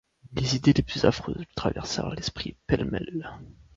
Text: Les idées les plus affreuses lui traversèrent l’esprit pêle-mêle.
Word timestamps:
Les 0.33 0.55
idées 0.55 0.73
les 0.73 0.81
plus 0.81 1.05
affreuses 1.05 1.35
lui 1.35 1.47
traversèrent 1.53 2.09
l’esprit 2.09 2.55
pêle-mêle. 2.65 3.31